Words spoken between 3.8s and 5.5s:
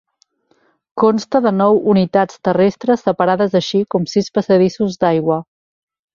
com sis passadissos d'aigua.